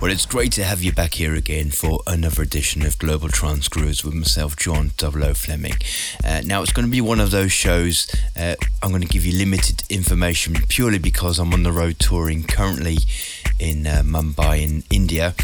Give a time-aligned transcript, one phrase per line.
[0.00, 3.68] Well, it's great to have you back here again for another edition of Global Trance
[3.68, 5.74] Grooves with myself, John 00 Fleming.
[6.24, 8.12] Uh, now, it's going to be one of those shows.
[8.36, 12.42] Uh, I'm going to give you limited information purely because I'm on the road touring
[12.42, 12.98] currently
[13.60, 15.36] in uh, Mumbai, in India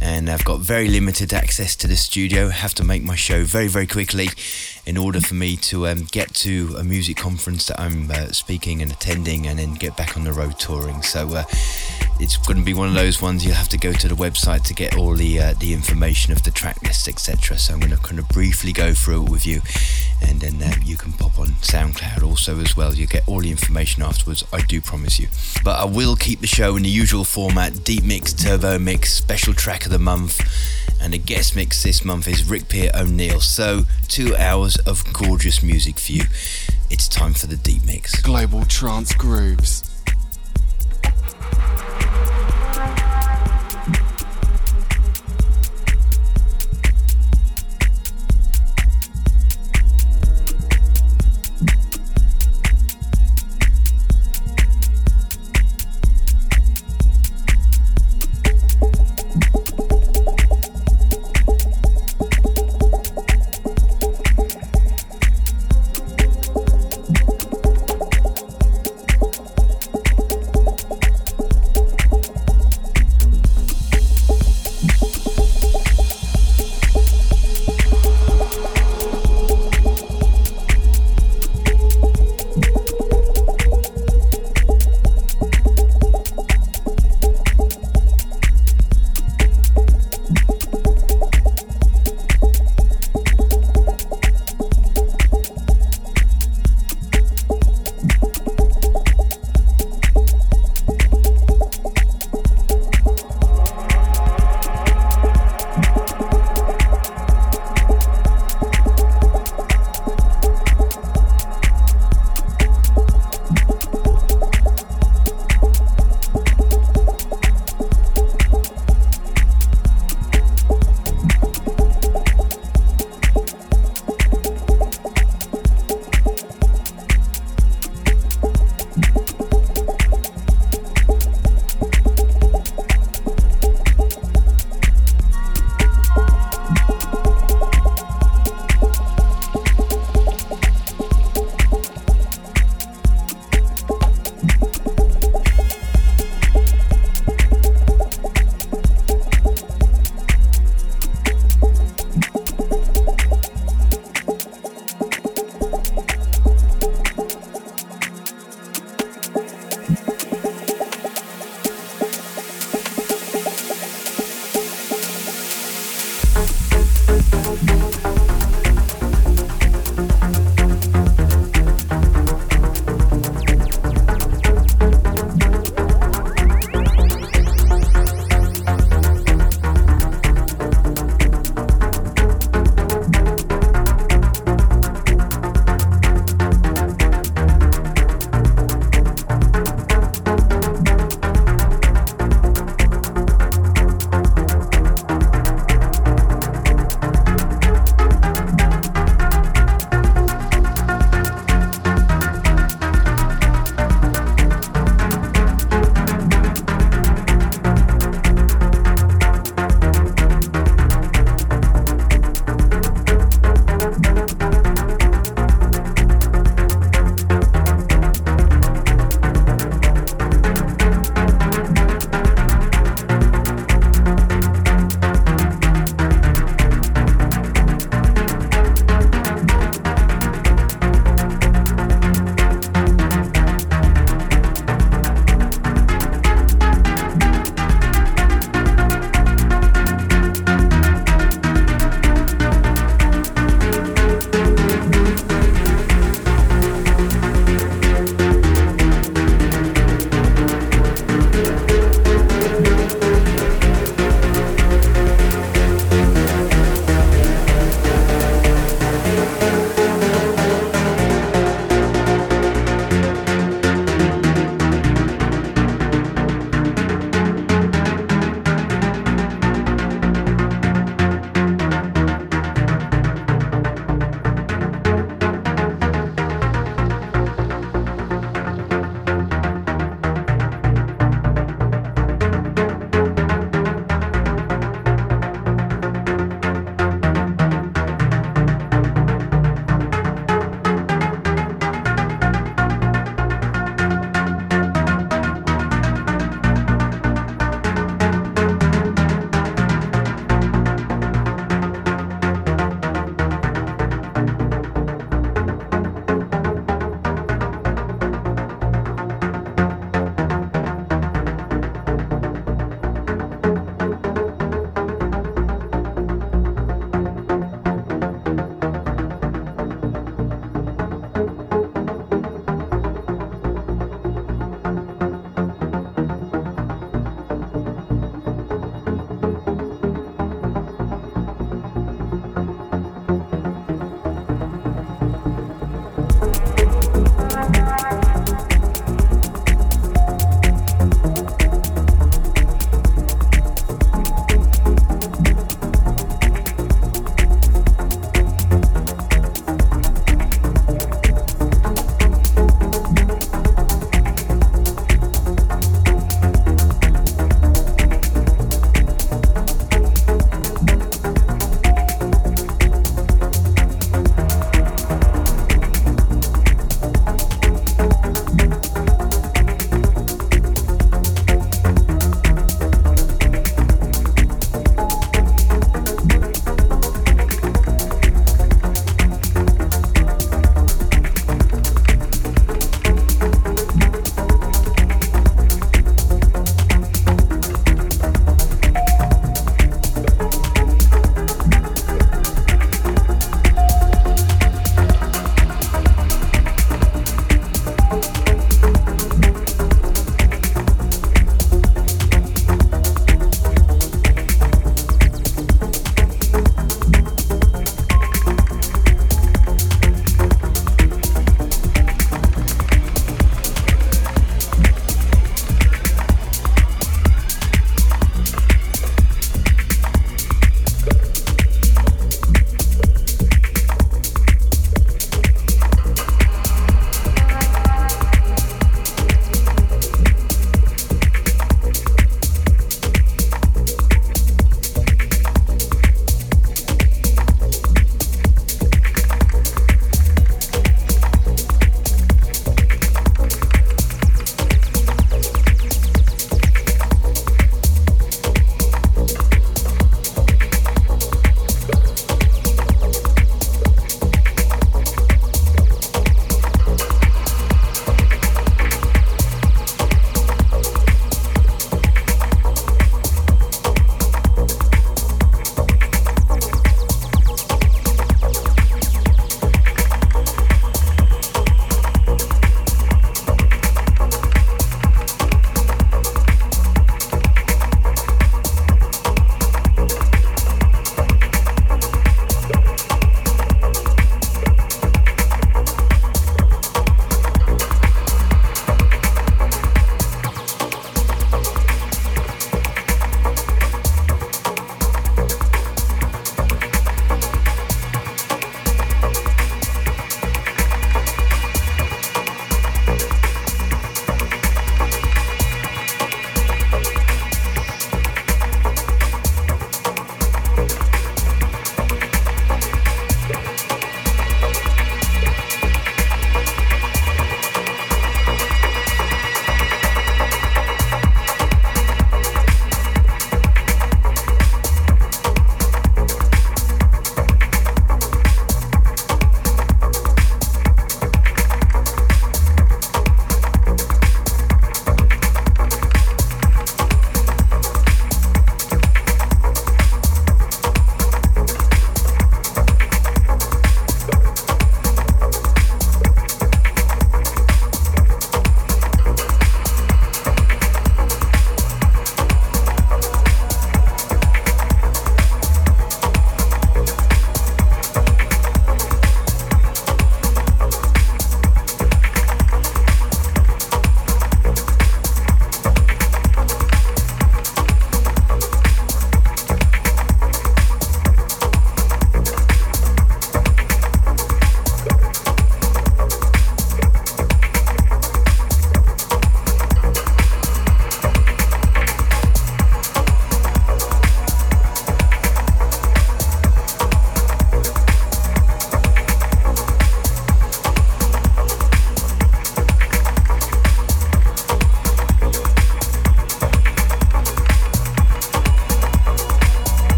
[0.00, 2.48] and I've got very limited access to the studio.
[2.48, 4.28] Have to make my show very, very quickly
[4.86, 8.80] in order for me to um, get to a music conference that I'm uh, speaking
[8.82, 11.02] and attending, and then get back on the road touring.
[11.02, 11.44] So uh,
[12.20, 14.62] it's going to be one of those ones you'll have to go to the website
[14.64, 17.58] to get all the uh, the information of the track list, etc.
[17.58, 19.60] So I'm going to kind of briefly go through it with you,
[20.22, 22.94] and then um, you can pop on SoundCloud also as well.
[22.94, 24.44] You'll get all the information afterwards.
[24.52, 25.28] I do promise you.
[25.64, 29.52] But I will keep the show in the usual format: deep mix, turbo mix, special
[29.52, 30.40] track of the month,
[31.02, 33.40] and the guest mix this month is Rick Pier O'Neill.
[33.40, 34.34] So two
[34.76, 36.24] hours of gorgeous music for you.
[36.90, 38.20] It's time for the deep mix.
[38.20, 39.95] Global Trance Grooves.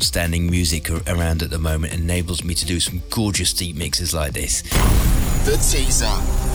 [0.00, 4.32] Outstanding music around at the moment enables me to do some gorgeous deep mixes like
[4.32, 4.62] this.
[5.44, 6.10] The teaser.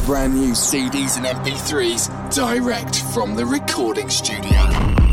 [0.07, 5.04] Brand new CDs and MP3s direct from the recording studio.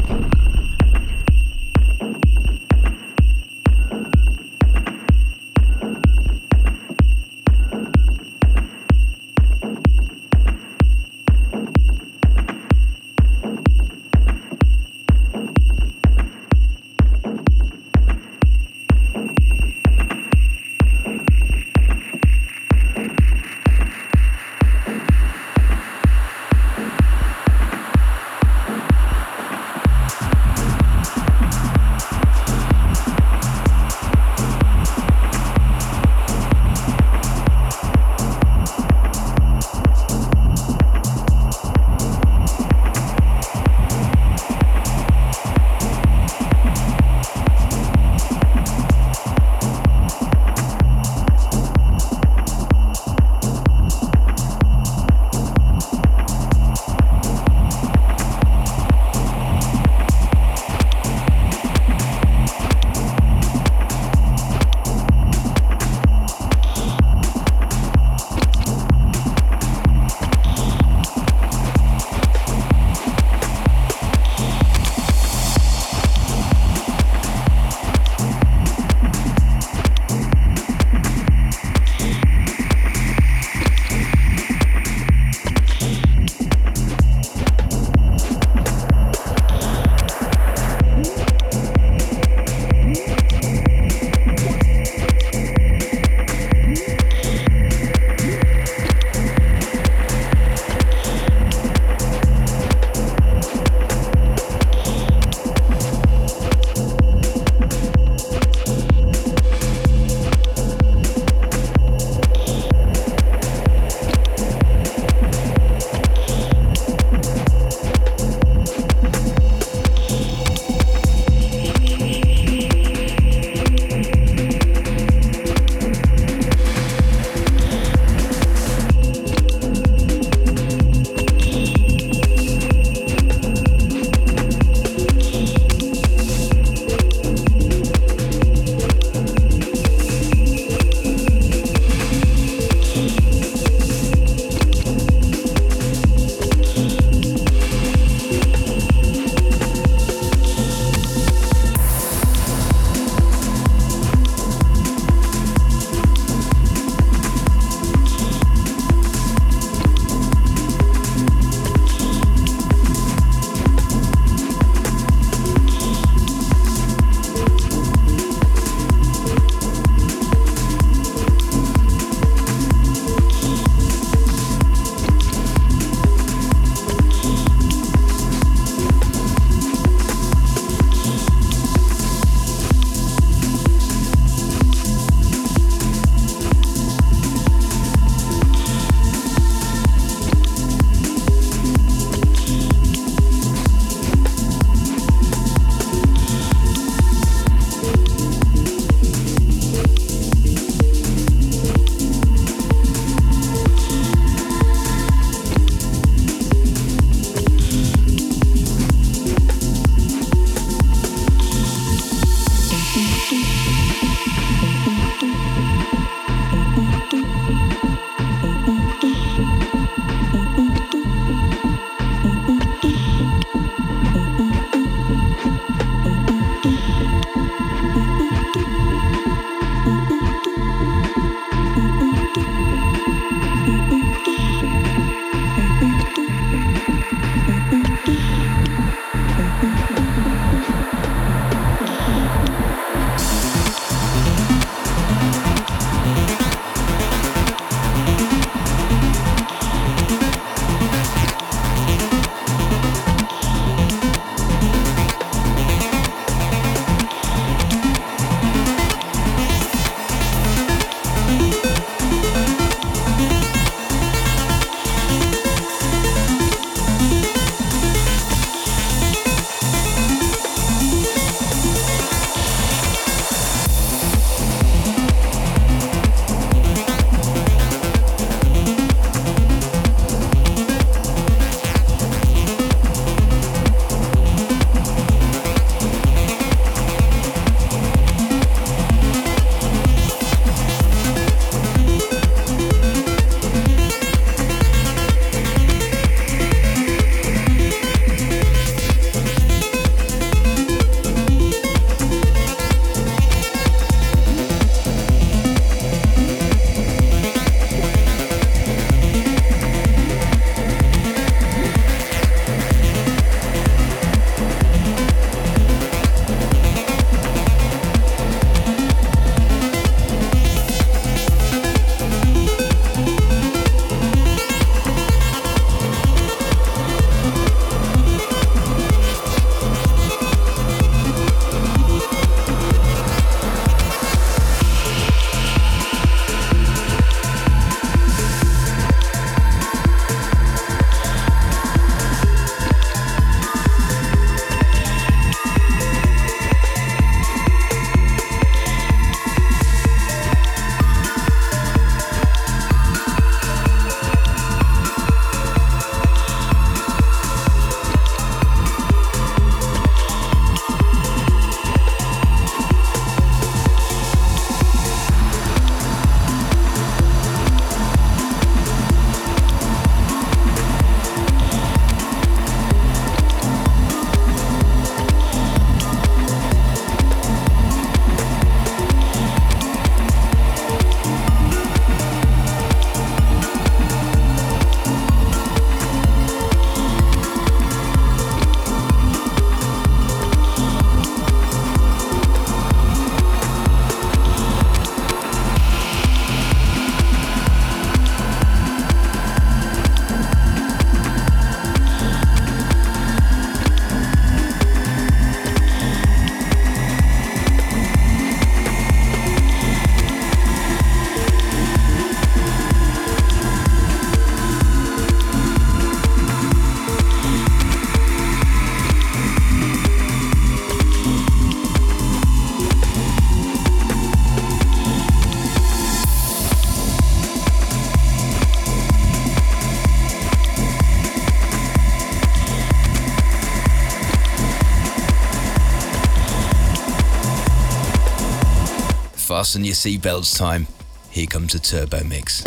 [439.42, 440.68] Fasten your seatbelts time.
[441.10, 442.44] Here comes the turbo mix.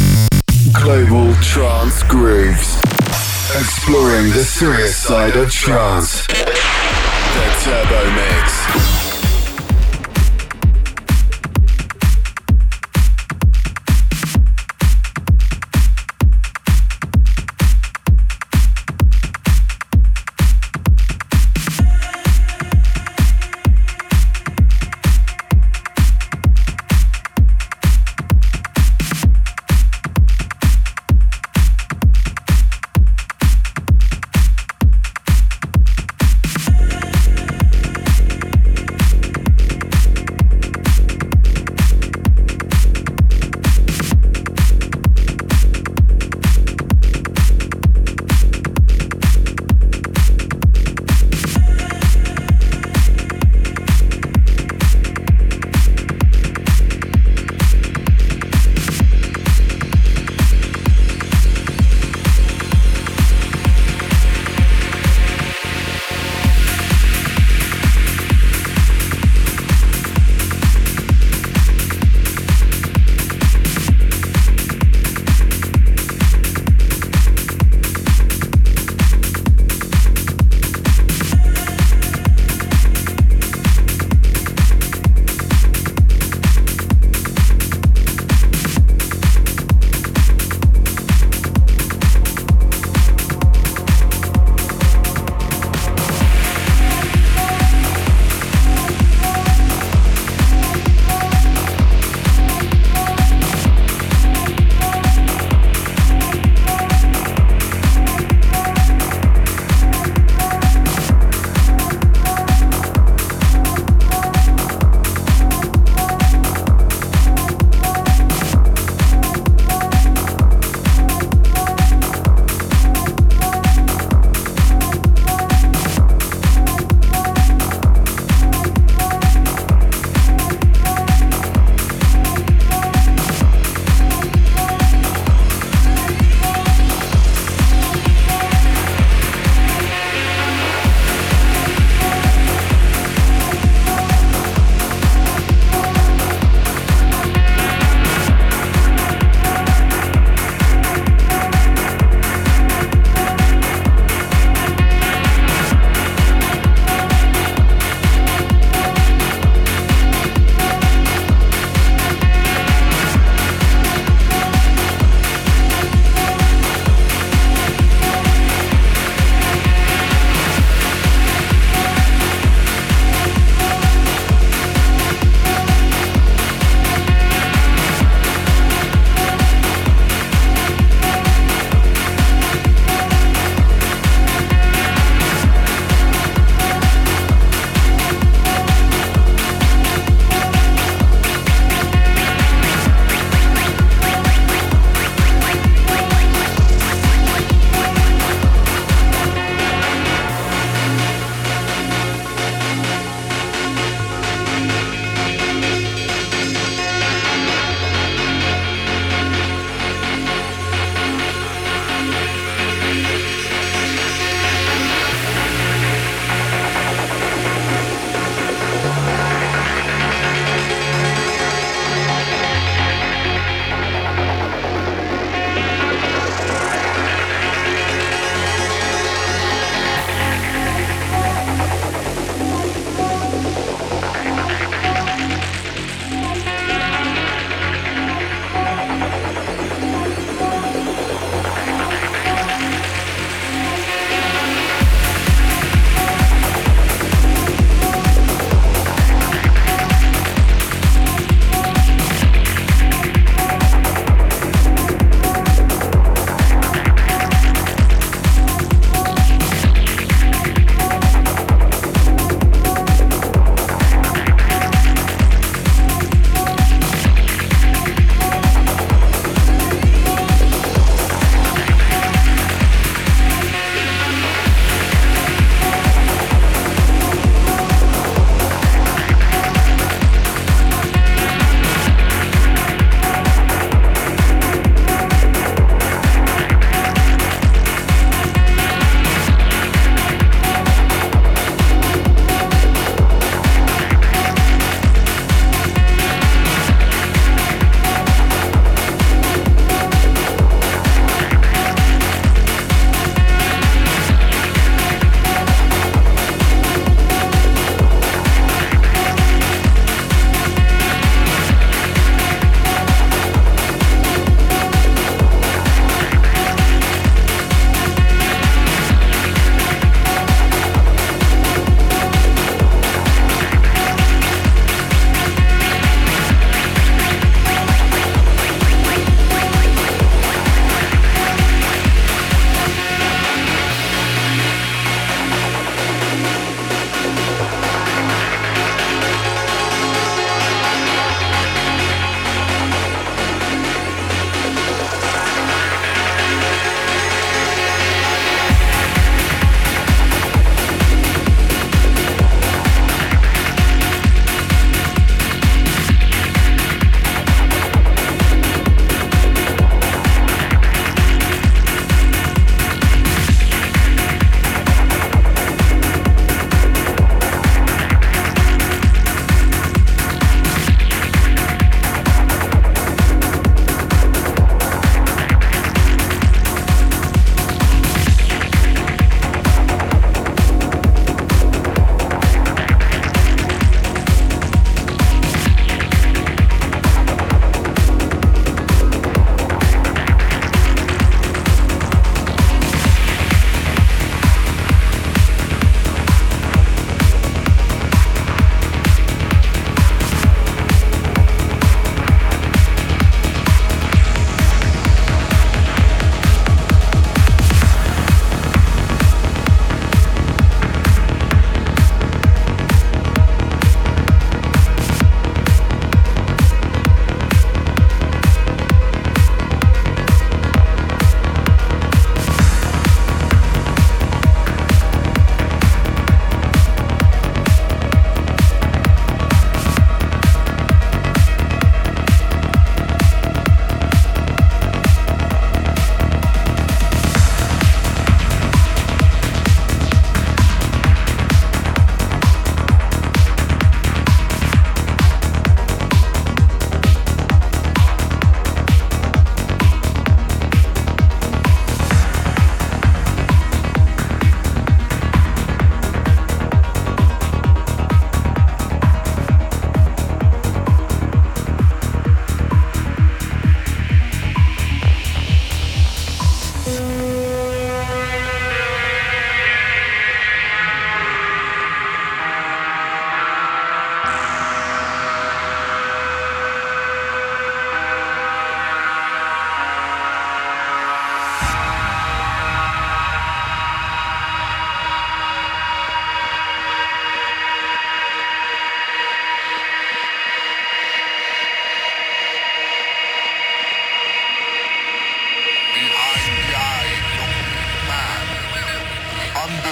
[0.71, 2.77] Global Trance Grooves.
[3.53, 6.25] Exploring the serious side of trance.
[6.27, 9.04] The Turbo Mix.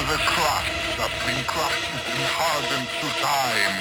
[0.07, 3.75] The crust that's been crushed and hardened through time.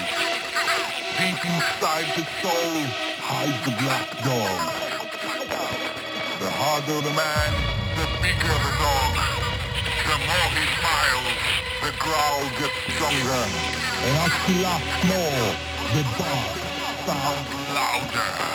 [1.19, 2.75] Deep inside the soul
[3.19, 4.61] hides the black dog.
[6.39, 7.53] The harder the man,
[7.99, 9.15] the bigger the dog.
[10.07, 11.43] The more he smiles,
[11.83, 13.43] the growl gets stronger.
[14.07, 15.49] And as he laughs more,
[15.91, 16.55] the bark
[17.03, 18.52] sounds louder.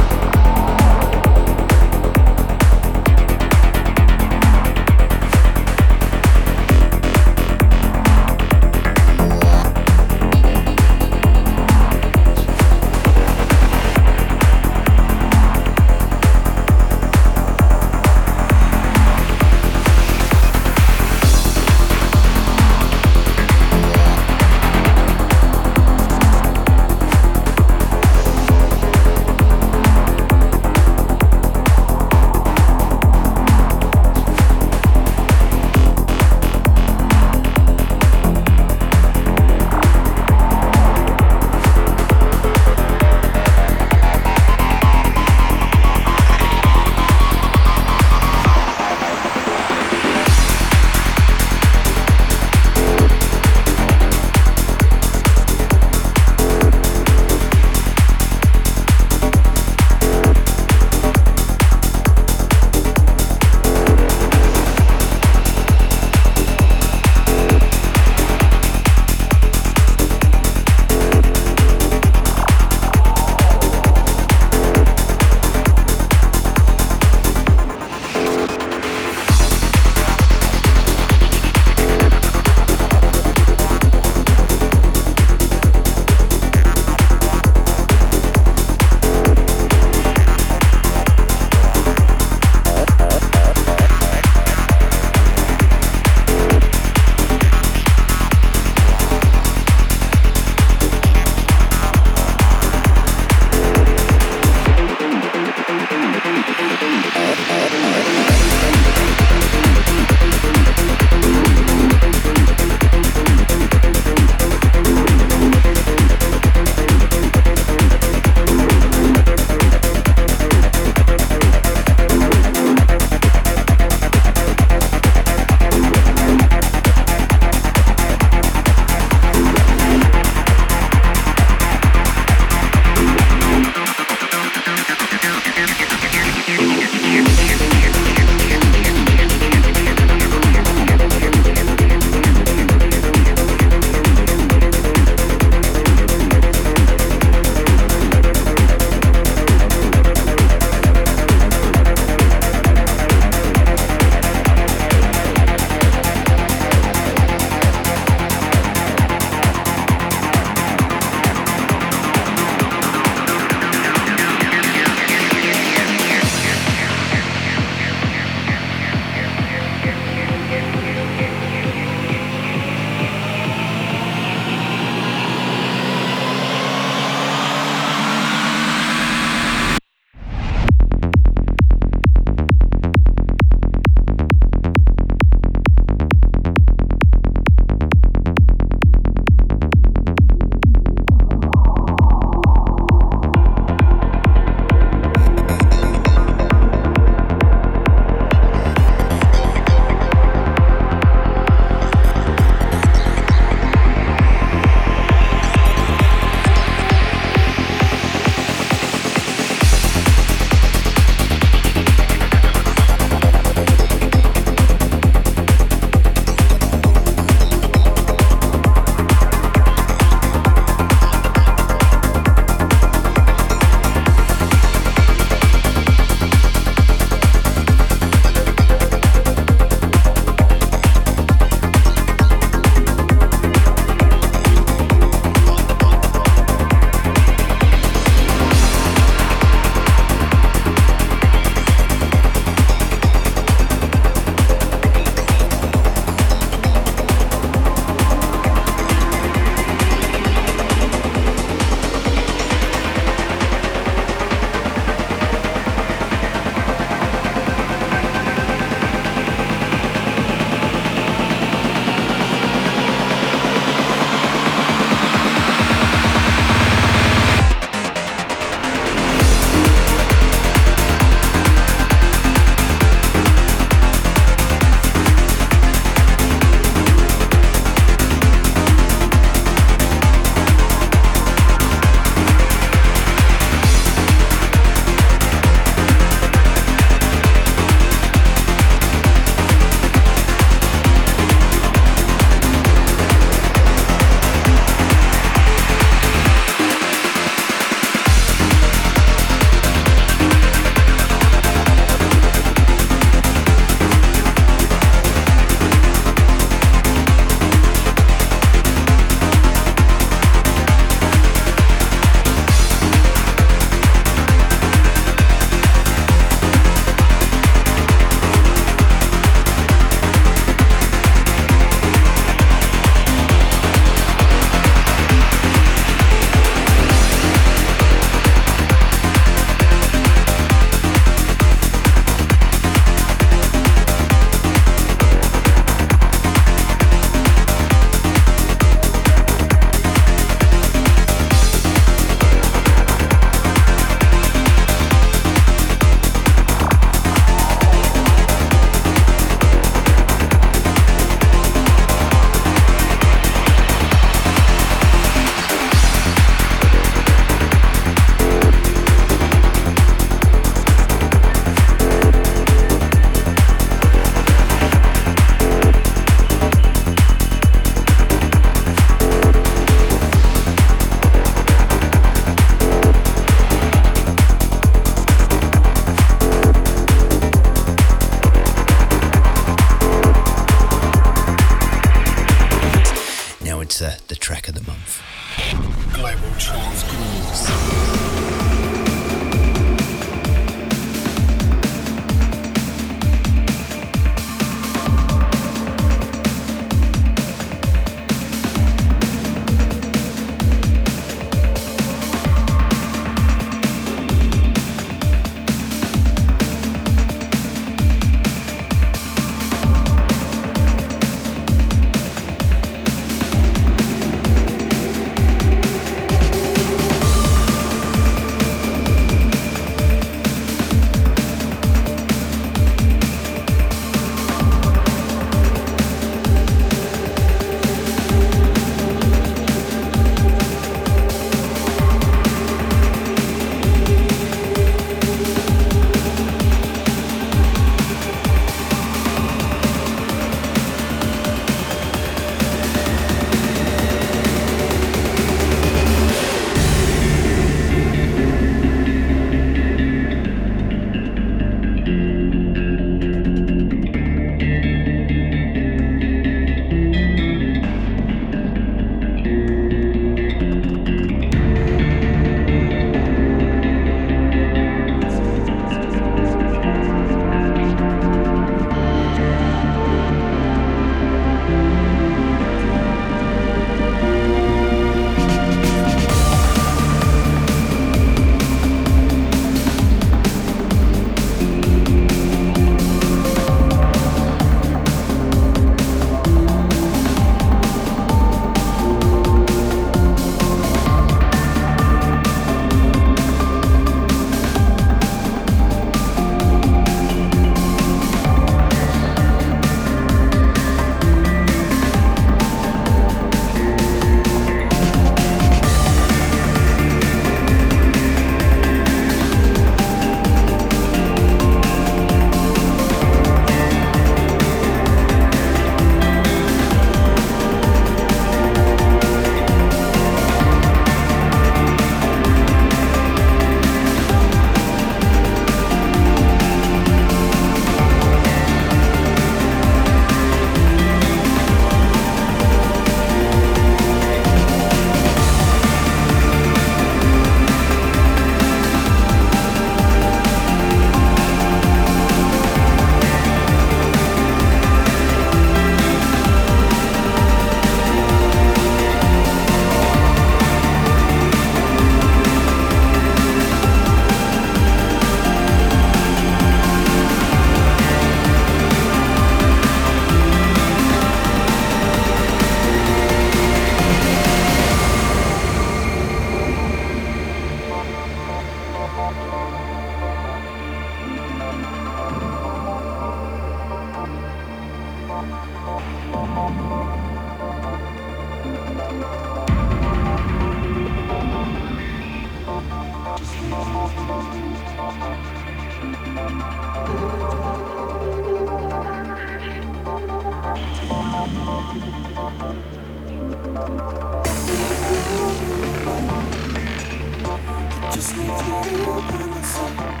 [597.92, 600.00] Just need you by my side.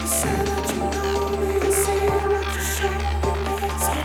[0.00, 1.99] You said that you know me.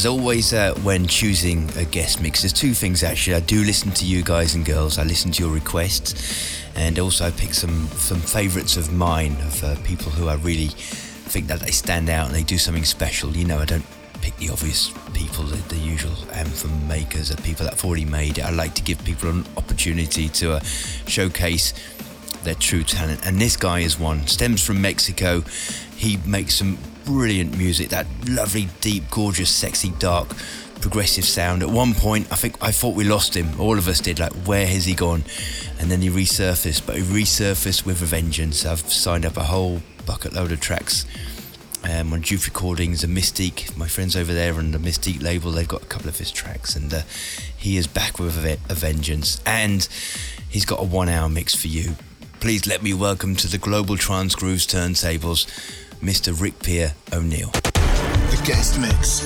[0.00, 3.34] as always, uh, when choosing a guest mix, there's two things actually.
[3.36, 4.96] I do listen to you guys and girls.
[4.96, 9.62] I listen to your requests, and also I pick some some favourites of mine of
[9.62, 13.36] uh, people who I really think that they stand out and they do something special.
[13.36, 13.84] You know, I don't
[14.22, 18.38] pick the obvious people, the, the usual anthem makers, the people that have already made
[18.38, 18.46] it.
[18.46, 20.60] I like to give people an opportunity to uh,
[21.06, 21.74] showcase
[22.42, 24.26] their true talent, and this guy is one.
[24.26, 25.42] Stems from Mexico.
[25.94, 30.28] He makes some brilliant music, that lovely, deep, gorgeous, sexy, dark,
[30.80, 31.62] progressive sound.
[31.62, 33.60] At one point, I think I thought we lost him.
[33.60, 34.18] All of us did.
[34.18, 35.24] Like, where has he gone?
[35.78, 38.64] And then he resurfaced, but he resurfaced with a vengeance.
[38.64, 41.06] I've signed up a whole bucket load of tracks
[41.84, 43.76] um, on JOOF Recordings and Mystique.
[43.76, 46.76] My friends over there on the Mystique label, they've got a couple of his tracks,
[46.76, 47.02] and uh,
[47.56, 49.40] he is back with a, vengeance.
[49.46, 49.86] And
[50.48, 51.96] he's got a one-hour mix for you.
[52.40, 55.46] Please let me welcome to the Global Trance Grooves turntables,
[56.02, 56.32] Mr.
[56.40, 57.50] Rick Pier O'Neil.
[57.50, 59.20] The guest mix.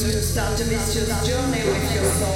[0.00, 2.29] So start to miss your journey with your thoughts.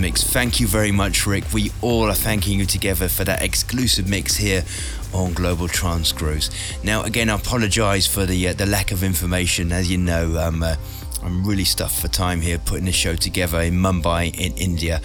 [0.00, 0.24] Mix.
[0.24, 1.52] Thank you very much, Rick.
[1.52, 4.64] We all are thanking you together for that exclusive mix here
[5.12, 6.50] on Global Trance Grooves.
[6.82, 9.72] Now, again, I apologise for the uh, the lack of information.
[9.72, 10.76] As you know, um, uh,
[11.22, 15.00] I'm really stuffed for time here putting this show together in Mumbai in India,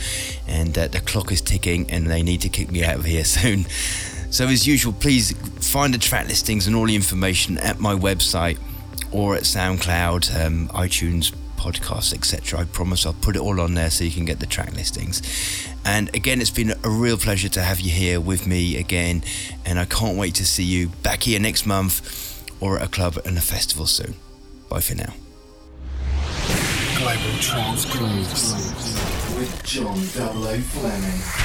[0.48, 3.26] and uh, the clock is ticking, and they need to kick me out of here
[3.38, 3.66] soon.
[4.32, 5.34] So, as usual, please
[5.72, 8.60] find the track listings and all the information at my website
[9.12, 11.34] or at SoundCloud, um, iTunes,
[11.66, 12.60] podcasts, etc.
[12.60, 15.22] I promise I'll put it all on there so you can get the track listings.
[15.84, 19.24] And again, it's been a real pleasure to have you here with me again,
[19.66, 23.18] and I can't wait to see you back here next month or at a club
[23.26, 24.16] and a festival soon.
[24.70, 25.14] Bye for now.
[26.98, 28.54] Global Trance Grooves
[29.38, 31.45] with John 00 Fleming.